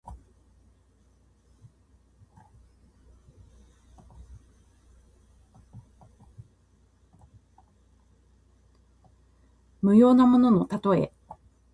[9.83, 11.11] 無用なもののたとえ。